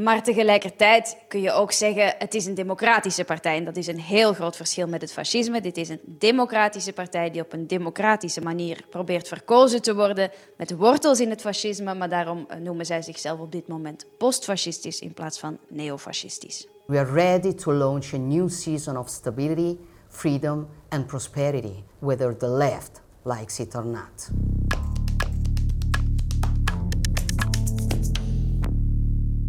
Maar 0.04 0.24
tegelijkertijd 0.24 1.18
kun 1.28 1.42
je 1.42 1.52
ook 1.52 1.72
zeggen, 1.72 2.16
het 2.18 2.34
is 2.34 2.46
een 2.46 2.54
democratische 2.54 3.24
partij. 3.24 3.58
En 3.58 3.64
dat 3.64 3.78
is 3.78 3.88
een 3.88 4.00
heel 4.00 4.34
groot 4.34 4.56
verschil 4.56 4.88
met 4.88 5.02
het 5.02 5.14
fascisme. 5.14 5.62
Dit 5.62 5.78
is 5.78 5.90
een 5.90 6.00
democratische 6.06 6.94
partij 6.94 7.32
die 7.32 7.42
op 7.42 7.54
een 7.54 7.68
democratische 7.68 8.42
manier 8.42 8.86
probeert 8.90 9.28
verkozen 9.28 9.82
te 9.82 9.96
worden. 9.96 10.32
Met 10.58 10.76
wortels 10.76 11.20
in 11.20 11.30
het 11.30 11.42
fascisme, 11.42 11.96
maar 11.96 12.10
daarom 12.10 12.48
noemen 12.60 12.86
zij 12.86 13.02
zichzelf 13.02 13.40
op 13.40 13.52
dit 13.52 13.68
moment 13.68 14.06
postfascistisch 14.18 15.00
in 15.00 15.14
plaats 15.14 15.40
van 15.40 15.58
neofascistisch. 15.68 16.68
We 16.86 16.98
are 16.98 17.12
ready 17.12 17.54
to 17.54 17.74
launch 17.74 18.14
a 18.14 18.18
new 18.18 18.50
season 18.50 18.98
of 18.98 19.10
stability, 19.10 19.78
freedom 20.08 20.68
and 20.90 21.08
prosperity, 21.08 21.84
whether 22.00 22.38
the 22.38 22.50
left 22.50 23.02
likes 23.24 23.60
it 23.60 23.76
or 23.76 23.86
not. 23.86 24.30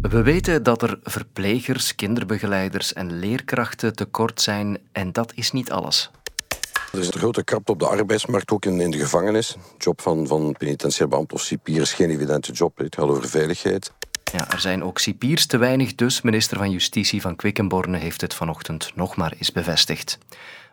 We 0.09 0.23
weten 0.23 0.63
dat 0.63 0.81
er 0.81 0.99
verplegers, 1.03 1.95
kinderbegeleiders 1.95 2.93
en 2.93 3.19
leerkrachten 3.19 3.95
tekort 3.95 4.41
zijn 4.41 4.77
en 4.91 5.11
dat 5.11 5.31
is 5.35 5.51
niet 5.51 5.71
alles. 5.71 6.11
Er 6.91 6.99
is 6.99 7.07
een 7.07 7.19
grote 7.19 7.43
krapte 7.43 7.71
op 7.71 7.79
de 7.79 7.87
arbeidsmarkt, 7.87 8.51
ook 8.51 8.65
in, 8.65 8.81
in 8.81 8.91
de 8.91 8.97
gevangenis. 8.97 9.47
De 9.47 9.59
job 9.77 10.01
van, 10.01 10.27
van 10.27 10.55
penitentiair 10.57 11.11
of 11.11 11.41
cipier 11.41 11.81
is 11.81 11.93
geen 11.93 12.09
evidente 12.09 12.51
job. 12.51 12.77
Het 12.77 12.95
gaat 12.95 13.07
over 13.07 13.29
veiligheid. 13.29 13.91
Ja, 14.31 14.51
er 14.51 14.59
zijn 14.59 14.83
ook 14.83 14.99
cipiers 14.99 15.45
te 15.45 15.57
weinig, 15.57 15.95
dus 15.95 16.21
minister 16.21 16.57
van 16.57 16.71
Justitie 16.71 17.21
van 17.21 17.35
Quickenborne 17.35 17.97
heeft 17.97 18.21
het 18.21 18.33
vanochtend 18.33 18.91
nog 18.95 19.15
maar 19.15 19.33
eens 19.37 19.51
bevestigd. 19.51 20.17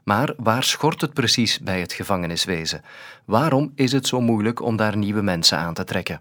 Maar 0.05 0.35
waar 0.37 0.65
schort 0.65 1.01
het 1.01 1.13
precies 1.13 1.61
bij 1.61 1.81
het 1.81 1.93
gevangeniswezen? 1.93 2.83
Waarom 3.25 3.73
is 3.75 3.93
het 3.93 4.07
zo 4.07 4.21
moeilijk 4.21 4.63
om 4.63 4.77
daar 4.77 4.97
nieuwe 4.97 5.23
mensen 5.23 5.59
aan 5.59 5.75
te 5.75 5.85
trekken? 5.85 6.21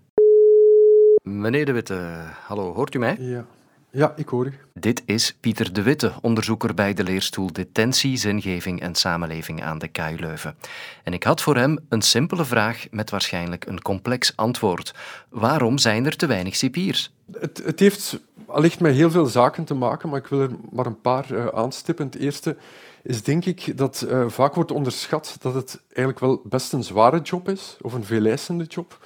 Meneer 1.26 1.66
De 1.66 1.72
Witte, 1.72 2.00
hallo, 2.48 2.74
hoort 2.74 2.96
u 2.96 3.00
mij? 3.00 3.18
Ja. 3.20 3.46
Ja, 3.90 4.14
ik 4.16 4.28
hoor 4.28 4.46
u. 4.46 4.54
Dit 4.74 5.04
is 5.06 5.38
Pieter 5.40 5.74
De 5.74 5.82
Witte, 5.82 6.12
onderzoeker 6.22 6.74
bij 6.74 6.94
de 6.94 7.04
leerstoel 7.04 7.54
Detentie, 7.54 8.18
Zingeving 8.18 8.82
en 8.82 8.96
Samenleving 8.96 9.64
aan 9.64 9.78
de 9.78 9.88
KU 9.88 10.16
Leuven. 10.20 10.56
En 11.04 11.14
ik 11.14 11.24
had 11.24 11.42
voor 11.42 11.56
hem 11.56 11.80
een 11.90 12.02
simpele 12.02 12.46
vraag 12.46 12.86
met 12.92 13.10
waarschijnlijk 13.10 13.66
een 13.66 13.82
complex 13.82 14.36
antwoord. 14.36 14.94
Waarom 15.30 15.78
zijn 15.78 16.06
er 16.06 16.16
te 16.16 16.26
weinig 16.26 16.56
cipiers? 16.56 17.14
Het, 17.40 17.62
het 17.66 17.80
heeft 17.80 18.20
allicht 18.46 18.80
met 18.80 18.96
heel 18.96 19.12
veel 19.12 19.26
zaken 19.26 19.64
te 19.64 19.74
maken, 19.74 20.10
maar 20.10 20.20
ik 20.20 20.28
wil 20.28 20.42
er 20.42 20.52
maar 20.72 20.86
een 20.86 21.02
paar 21.02 21.32
uh, 21.32 21.48
aanstippen. 21.48 22.06
Het 22.06 22.16
eerste 22.16 22.58
is 23.04 23.24
denk 23.24 23.46
ik 23.46 23.78
dat 23.78 24.06
uh, 24.10 24.28
vaak 24.28 24.56
wordt 24.56 24.72
onderschat 24.72 25.38
dat 25.40 25.54
het 25.54 25.82
eigenlijk 25.88 26.20
wel 26.20 26.42
best 26.44 26.74
een 26.74 26.84
zware 26.84 27.22
job 27.22 27.50
is, 27.50 27.78
of 27.82 27.94
een 27.94 28.06
veeleisende 28.06 28.64
job. 28.64 28.98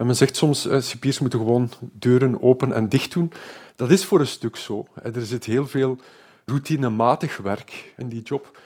En 0.00 0.06
men 0.06 0.16
zegt 0.16 0.36
soms, 0.36 0.66
uh, 0.66 0.80
cipiers 0.80 1.18
moeten 1.18 1.38
gewoon 1.38 1.70
deuren 1.80 2.42
open 2.42 2.72
en 2.72 2.88
dicht 2.88 3.12
doen. 3.12 3.32
Dat 3.76 3.90
is 3.90 4.04
voor 4.04 4.20
een 4.20 4.26
stuk 4.26 4.56
zo. 4.56 4.86
Er 5.02 5.26
zit 5.26 5.44
heel 5.44 5.66
veel 5.66 5.98
routinematig 6.44 7.36
werk 7.36 7.92
in 7.96 8.08
die 8.08 8.22
job. 8.22 8.58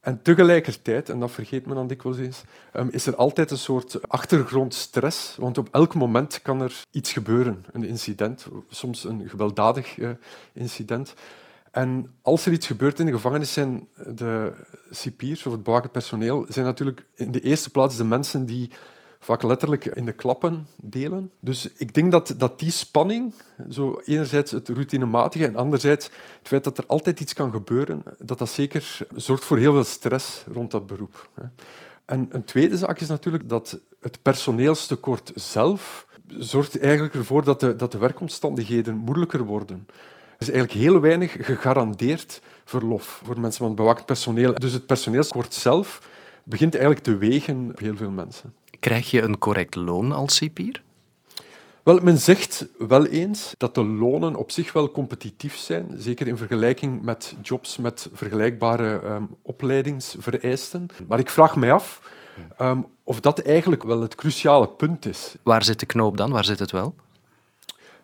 En 0.00 0.22
tegelijkertijd, 0.22 1.08
en 1.08 1.20
dat 1.20 1.30
vergeet 1.30 1.66
men 1.66 1.74
dan 1.74 1.86
dikwijls 1.86 2.18
eens, 2.18 2.42
um, 2.72 2.88
is 2.90 3.06
er 3.06 3.16
altijd 3.16 3.50
een 3.50 3.58
soort 3.58 4.08
achtergrondstress. 4.08 5.36
Want 5.36 5.58
op 5.58 5.68
elk 5.70 5.94
moment 5.94 6.42
kan 6.42 6.60
er 6.60 6.84
iets 6.90 7.12
gebeuren. 7.12 7.64
Een 7.72 7.84
incident, 7.84 8.46
soms 8.68 9.04
een 9.04 9.28
gewelddadig 9.28 9.96
uh, 9.96 10.10
incident. 10.52 11.14
En 11.70 12.14
als 12.22 12.46
er 12.46 12.52
iets 12.52 12.66
gebeurt 12.66 12.98
in 12.98 13.06
de 13.06 13.12
gevangenis, 13.12 13.52
zijn 13.52 13.88
de 14.06 14.52
cipiers 14.90 15.46
of 15.46 15.52
het 15.52 15.62
bewakend 15.62 15.92
personeel 15.92 16.46
zijn 16.48 16.66
natuurlijk 16.66 17.06
in 17.14 17.30
de 17.30 17.40
eerste 17.40 17.70
plaats 17.70 17.96
de 17.96 18.04
mensen 18.04 18.46
die 18.46 18.70
vaak 19.20 19.42
letterlijk 19.42 19.84
in 19.84 20.04
de 20.04 20.12
klappen 20.12 20.66
delen. 20.76 21.30
Dus 21.40 21.72
ik 21.76 21.94
denk 21.94 22.12
dat, 22.12 22.34
dat 22.36 22.58
die 22.58 22.70
spanning, 22.70 23.34
zo 23.68 24.00
enerzijds 24.04 24.50
het 24.50 24.68
routinematige 24.68 25.46
en 25.46 25.56
anderzijds 25.56 26.04
het 26.38 26.48
feit 26.48 26.64
dat 26.64 26.78
er 26.78 26.84
altijd 26.86 27.20
iets 27.20 27.32
kan 27.32 27.50
gebeuren, 27.50 28.02
dat 28.18 28.38
dat 28.38 28.48
zeker 28.48 29.06
zorgt 29.14 29.44
voor 29.44 29.58
heel 29.58 29.72
veel 29.72 29.84
stress 29.84 30.44
rond 30.52 30.70
dat 30.70 30.86
beroep. 30.86 31.28
En 32.04 32.28
een 32.30 32.44
tweede 32.44 32.76
zaak 32.76 33.00
is 33.00 33.08
natuurlijk 33.08 33.48
dat 33.48 33.78
het 34.00 34.22
personeelstekort 34.22 35.32
zelf 35.34 36.06
zorgt 36.38 36.80
eigenlijk 36.80 37.14
ervoor 37.14 37.44
dat 37.44 37.60
de, 37.60 37.76
dat 37.76 37.92
de 37.92 37.98
werkomstandigheden 37.98 38.96
moeilijker 38.96 39.44
worden. 39.44 39.86
Er 39.88 40.46
is 40.46 40.50
eigenlijk 40.50 40.80
heel 40.80 41.00
weinig 41.00 41.36
gegarandeerd 41.40 42.42
verlof 42.64 43.20
voor 43.24 43.40
mensen 43.40 43.64
van 43.64 43.74
bewakend 43.74 44.06
personeel. 44.06 44.54
Dus 44.54 44.72
het 44.72 44.86
personeelstekort 44.86 45.54
zelf 45.54 46.08
begint 46.44 46.74
eigenlijk 46.74 47.04
te 47.04 47.16
wegen 47.16 47.68
op 47.70 47.78
heel 47.78 47.96
veel 47.96 48.10
mensen. 48.10 48.54
Krijg 48.80 49.10
je 49.10 49.22
een 49.22 49.38
correct 49.38 49.74
loon 49.74 50.12
als 50.12 50.34
cipier? 50.34 50.82
Wel, 51.82 51.98
men 52.02 52.18
zegt 52.18 52.66
wel 52.78 53.06
eens 53.06 53.54
dat 53.56 53.74
de 53.74 53.84
lonen 53.84 54.36
op 54.36 54.50
zich 54.50 54.72
wel 54.72 54.90
competitief 54.90 55.56
zijn, 55.56 55.94
zeker 55.96 56.26
in 56.26 56.36
vergelijking 56.36 57.02
met 57.02 57.34
jobs 57.42 57.76
met 57.76 58.08
vergelijkbare 58.12 59.00
um, 59.04 59.36
opleidingsvereisten. 59.42 60.86
Maar 61.08 61.18
ik 61.18 61.30
vraag 61.30 61.56
mij 61.56 61.72
af 61.72 62.00
um, 62.60 62.86
of 63.04 63.20
dat 63.20 63.38
eigenlijk 63.38 63.82
wel 63.82 64.00
het 64.00 64.14
cruciale 64.14 64.68
punt 64.68 65.06
is. 65.06 65.34
Waar 65.42 65.64
zit 65.64 65.80
de 65.80 65.86
knoop 65.86 66.16
dan? 66.16 66.30
Waar 66.30 66.44
zit 66.44 66.58
het 66.58 66.70
wel? 66.70 66.94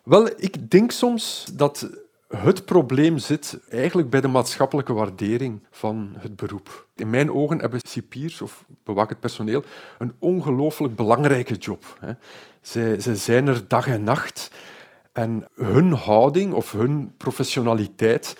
Wel, 0.02 0.30
ik 0.37 0.71
denk 0.71 0.90
soms 0.90 1.47
dat 1.52 1.88
het 2.28 2.64
probleem 2.64 3.18
zit 3.18 3.59
eigenlijk 3.71 4.11
bij 4.11 4.21
de 4.21 4.28
maatschappelijke 4.28 4.92
waardering 4.92 5.61
van 5.71 6.14
het 6.18 6.37
beroep. 6.37 6.87
In 6.95 7.11
mijn 7.11 7.33
ogen 7.33 7.59
hebben 7.59 7.80
cipiers 7.88 8.40
of 8.40 8.64
bewakend 8.85 9.21
personeel 9.21 9.64
een 9.99 10.14
ongelooflijk 10.18 10.97
belangrijke 10.97 11.54
job. 11.54 11.99
Zij, 12.61 13.00
zij 13.00 13.14
zijn 13.14 13.47
er 13.47 13.68
dag 13.68 13.87
en 13.87 14.02
nacht 14.02 14.50
en 15.12 15.49
hun 15.54 15.92
houding 15.92 16.52
of 16.52 16.73
hun 16.73 17.14
professionaliteit 17.16 18.37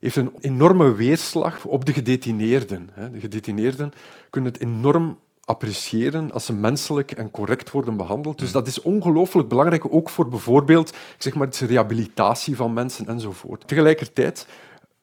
heeft 0.00 0.16
een 0.16 0.32
enorme 0.40 0.94
weerslag 0.94 1.64
op 1.64 1.84
de 1.84 1.92
gedetineerden. 1.92 2.90
De 3.12 3.20
gedetineerden 3.20 3.92
kunnen 4.30 4.52
het 4.52 4.62
enorm 4.62 5.18
appreciëren 5.50 6.32
als 6.32 6.44
ze 6.44 6.52
menselijk 6.52 7.10
en 7.10 7.30
correct 7.30 7.70
worden 7.70 7.96
behandeld. 7.96 8.38
Dus 8.38 8.52
dat 8.52 8.66
is 8.66 8.82
ongelooflijk 8.82 9.48
belangrijk, 9.48 9.94
ook 9.94 10.10
voor 10.10 10.28
bijvoorbeeld 10.28 10.92
zeg 11.18 11.34
maar, 11.34 11.50
de 11.50 11.66
rehabilitatie 11.66 12.56
van 12.56 12.72
mensen 12.72 13.06
enzovoort. 13.06 13.68
Tegelijkertijd 13.68 14.46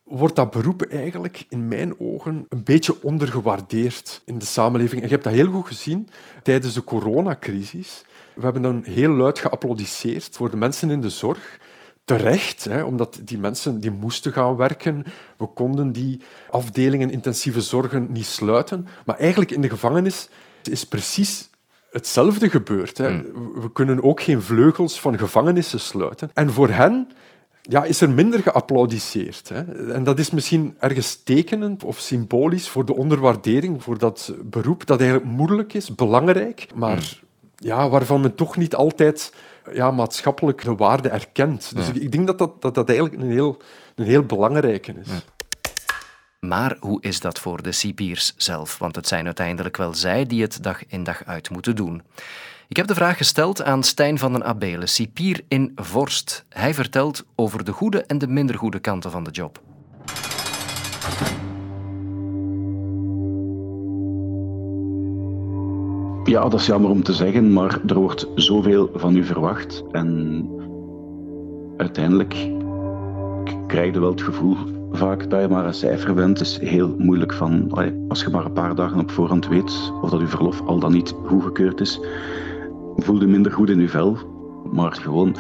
wordt 0.04 0.36
dat 0.36 0.52
beroep 0.52 0.82
eigenlijk 0.82 1.46
in 1.50 1.68
mijn 1.68 2.00
ogen 2.00 2.46
een 2.50 2.64
beetje 2.64 2.96
ondergewaardeerd 3.02 4.22
in 4.26 4.38
de 4.38 4.46
samenleving. 4.46 5.02
En 5.02 5.08
je 5.08 5.14
hebt 5.14 5.24
dat 5.24 5.34
heel 5.34 5.52
goed 5.52 5.68
gezien 5.68 6.10
tijdens 6.44 6.74
de 6.74 6.84
coronacrisis. 6.84 8.04
We 8.36 8.44
hebben 8.44 8.62
dan 8.62 8.82
heel 8.84 9.12
luid 9.12 9.40
geapplaudisseerd 9.40 10.36
voor 10.36 10.50
de 10.50 10.58
mensen 10.58 10.90
in 10.90 11.02
de 11.02 11.10
zorg 11.10 11.60
terecht, 12.08 12.64
hè, 12.64 12.84
omdat 12.84 13.20
die 13.24 13.38
mensen 13.38 13.80
die 13.80 13.92
moesten 13.92 14.32
gaan 14.32 14.56
werken. 14.56 15.04
We 15.38 15.46
konden 15.46 15.92
die 15.92 16.22
afdelingen 16.50 17.12
intensieve 17.12 17.62
zorgen 17.62 18.08
niet 18.12 18.26
sluiten. 18.26 18.88
Maar 19.06 19.18
eigenlijk 19.18 19.52
in 19.52 19.62
de 19.62 19.70
gevangenis 19.70 20.30
is 20.64 20.86
precies 20.86 21.50
hetzelfde 21.92 22.50
gebeurd. 22.50 22.98
Hè. 22.98 23.10
Hmm. 23.10 23.62
We 23.62 23.72
kunnen 23.72 24.04
ook 24.04 24.22
geen 24.22 24.42
vleugels 24.42 25.00
van 25.00 25.18
gevangenissen 25.18 25.80
sluiten. 25.80 26.30
En 26.34 26.52
voor 26.52 26.70
hen 26.70 27.10
ja, 27.62 27.84
is 27.84 28.02
er 28.02 28.10
minder 28.10 28.42
geapplaudisseerd. 28.42 29.50
Hè. 29.50 29.92
En 29.92 30.04
dat 30.04 30.20
is 30.20 30.32
misschien 30.32 30.76
ergens 30.80 31.16
tekenend 31.24 31.84
of 31.84 32.00
symbolisch 32.00 32.70
voor 32.70 32.86
de 32.86 32.96
onderwaardering 32.96 33.84
voor 33.84 33.98
dat 33.98 34.34
beroep, 34.44 34.86
dat 34.86 35.00
eigenlijk 35.00 35.32
moeilijk 35.32 35.74
is, 35.74 35.96
belangrijk, 35.96 36.68
maar 36.76 36.98
hmm. 36.98 37.28
ja, 37.56 37.90
waarvan 37.90 38.22
men 38.22 38.36
toch 38.36 38.58
niet 38.58 38.76
altijd 38.76 39.32
ja, 39.74 39.92
maatschappelijke 39.92 40.76
waarde 40.76 41.10
erkent. 41.10 41.76
Dus 41.76 41.90
ik, 41.90 42.12
denk 42.12 42.28
dat 42.28 42.38
dat, 42.38 42.62
dat, 42.62 42.76
dat 42.76 42.90
eigenlijk 42.90 43.22
een 43.22 43.32
heel, 43.32 43.58
een 43.96 44.06
heel 44.06 44.24
belangrijke 44.24 44.94
is. 44.94 45.08
Maar 46.40 46.78
hoe 46.80 47.02
is 47.02 47.20
dat 47.20 47.40
voor 47.40 47.62
de 47.62 47.72
cipiers 47.72 48.34
zelf? 48.38 48.78
Want 48.78 48.96
het 48.96 49.08
zijn 49.08 49.26
uiteindelijk 49.26 49.78
wel 49.78 49.94
zij 49.94 50.26
die 50.26 50.42
het 50.42 50.64
dag 50.64 50.86
in 50.88 51.04
dag 51.04 51.26
uit 51.26 51.50
moeten 51.50 51.76
doen. 51.76 52.02
Ik 52.68 52.78
heb 52.78 52.88
de 52.88 52.96
vraag 52.96 53.18
gesteld 53.18 53.64
aan 53.64 53.84
Stijn 53.84 54.18
van 54.18 54.32
den 54.32 54.44
Abelen, 54.44 54.90
cipier 54.90 55.44
in 55.48 55.72
Vorst. 55.76 56.46
Hij 56.50 56.74
vertelt 56.74 57.26
over 57.36 57.64
de 57.64 57.72
goede 57.72 58.02
en 58.04 58.18
de 58.18 58.28
minder 58.28 58.58
goede 58.58 58.80
kanten 58.80 59.12
van 59.12 59.24
de 59.24 59.32
job. 59.32 59.62
Ja, 66.28 66.50
dat 66.50 66.60
is 66.60 66.66
jammer 66.66 66.90
om 66.90 67.04
te 67.04 67.14
zeggen, 67.14 67.54
maar 67.54 67.80
er 67.86 68.00
wordt 68.00 68.28
zoveel 68.36 68.90
van 68.94 69.16
u 69.16 69.24
verwacht. 69.24 69.84
En 69.92 70.50
uiteindelijk 71.78 72.50
krijg 73.68 73.94
je 73.94 74.00
wel 74.00 74.12
het 74.12 74.22
gevoel 74.22 74.58
vaak 74.92 75.30
dat 75.30 75.42
je 75.42 75.48
maar 75.48 75.66
een 75.66 75.74
cijfer 75.74 76.14
bent. 76.14 76.40
Het 76.40 76.48
is 76.48 76.60
heel 76.70 76.96
moeilijk 76.98 77.34
van, 77.34 77.72
als 78.08 78.22
je 78.22 78.30
maar 78.30 78.46
een 78.46 78.54
paar 78.54 78.76
dagen 78.76 79.00
op 79.00 79.12
voorhand 79.12 79.48
weet 79.48 79.94
of 80.02 80.10
dat 80.10 80.20
uw 80.20 80.28
verlof 80.28 80.62
al 80.62 80.80
dan 80.80 80.92
niet 80.92 81.14
goedgekeurd 81.26 81.80
is, 81.80 82.00
voel 82.96 83.20
je 83.20 83.28
minder 83.28 83.52
goed 83.52 83.70
in 83.70 83.80
je 83.80 83.90
vel. 83.90 84.18
Maar 84.72 84.92
gewoon 84.92 85.36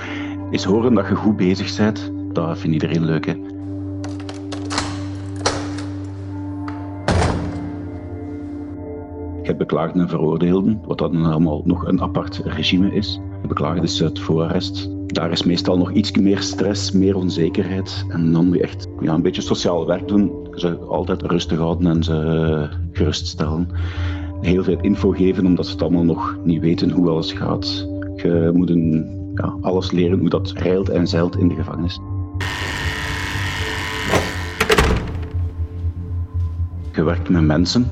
eens 0.51 0.63
horen 0.63 0.94
dat 0.94 1.08
je 1.08 1.15
goed 1.15 1.38
bezig 1.38 1.77
bent, 1.77 2.12
dat 2.32 2.58
vindt 2.58 2.74
iedereen 2.74 3.06
leuk. 3.06 3.25
Hè? 3.25 3.47
Beklaagden 9.56 10.01
en 10.01 10.10
veroordeelden, 10.10 10.80
wat 10.86 10.98
dan 10.98 11.25
allemaal 11.25 11.62
nog 11.66 11.88
een 11.88 12.01
apart 12.01 12.42
regime 12.44 12.94
is. 12.94 13.20
De 13.42 13.48
beklaagde 13.48 13.82
is 13.82 14.00
het 14.00 14.20
voorarrest. 14.20 14.89
Daar 15.06 15.32
is 15.32 15.44
meestal 15.44 15.77
nog 15.77 15.92
iets 15.92 16.12
meer 16.12 16.42
stress, 16.42 16.92
meer 16.92 17.16
onzekerheid. 17.16 18.06
En 18.10 18.32
dan 18.32 18.46
moet 18.46 18.56
je 18.56 18.63
echt 18.63 18.88
ja, 19.00 19.13
een 19.13 19.22
beetje 19.22 19.42
sociaal 19.42 19.86
werk 19.86 20.08
doen. 20.08 20.32
Ze 20.51 20.77
altijd 20.77 21.22
rustig 21.22 21.58
houden 21.58 21.92
en 21.92 22.04
ze 22.04 22.70
geruststellen. 22.92 23.70
Heel 24.42 24.63
veel 24.63 24.80
info 24.82 25.10
geven, 25.10 25.46
omdat 25.46 25.66
ze 25.66 25.72
het 25.72 25.82
allemaal 25.82 26.04
nog 26.04 26.38
niet 26.44 26.62
weten 26.62 26.92
hoe 26.92 27.10
alles 27.10 27.32
gaat. 27.32 27.88
Je 28.16 28.51
moet 28.54 28.70
ja, 29.34 29.56
alles 29.62 29.92
leren 29.92 30.20
hoe 30.20 30.30
dat 30.30 30.54
reilt 30.56 30.89
en 30.89 31.08
zeilt 31.08 31.38
in 31.38 31.48
de 31.48 31.56
gevangenis. 31.56 32.00
Je 36.94 37.04
werkt 37.04 37.30
met 37.30 37.44
mensen. 37.44 37.89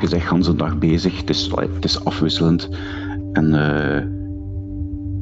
Je 0.00 0.08
bent 0.08 0.22
de 0.22 0.36
hele 0.36 0.54
dag 0.54 0.78
bezig. 0.78 1.16
Het 1.16 1.30
is, 1.30 1.50
het 1.56 1.84
is 1.84 2.04
afwisselend. 2.04 2.68
En 3.32 3.54
uh, 3.54 4.02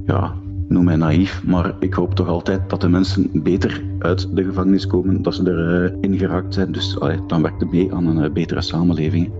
ja, 0.06 0.34
noem 0.68 0.84
mij 0.84 0.96
naïef, 0.96 1.42
maar 1.44 1.74
ik 1.80 1.94
hoop 1.94 2.14
toch 2.14 2.28
altijd 2.28 2.70
dat 2.70 2.80
de 2.80 2.88
mensen 2.88 3.30
beter 3.32 3.82
uit 3.98 4.36
de 4.36 4.44
gevangenis 4.44 4.86
komen, 4.86 5.22
dat 5.22 5.34
ze 5.34 5.42
erin 5.42 6.12
uh, 6.12 6.18
geraakt 6.18 6.54
zijn. 6.54 6.72
Dus 6.72 6.98
dan 7.26 7.42
werkt 7.42 7.60
het 7.60 7.70
mee 7.70 7.94
aan 7.94 8.06
een 8.06 8.24
uh, 8.24 8.30
betere 8.32 8.60
samenleving. 8.60 9.30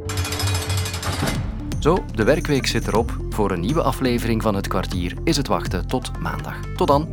Zo, 1.78 2.04
de 2.14 2.24
werkweek 2.24 2.66
zit 2.66 2.86
erop. 2.86 3.16
Voor 3.30 3.50
een 3.50 3.60
nieuwe 3.60 3.82
aflevering 3.82 4.42
van 4.42 4.54
Het 4.54 4.68
Kwartier 4.68 5.14
is 5.24 5.36
het 5.36 5.46
wachten 5.46 5.86
tot 5.86 6.18
maandag. 6.20 6.60
Tot 6.76 6.88
dan. 6.88 7.08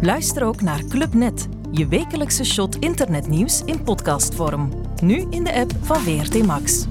Luister 0.00 0.44
ook 0.44 0.60
naar 0.60 0.84
Clubnet, 0.88 1.48
je 1.70 1.88
wekelijkse 1.88 2.44
shot 2.44 2.76
internetnieuws 2.76 3.62
in 3.64 3.82
podcastvorm. 3.82 4.68
Nu 5.02 5.24
in 5.30 5.44
de 5.44 5.54
app 5.54 5.72
van 5.80 5.96
VRT 5.96 6.46
Max. 6.46 6.86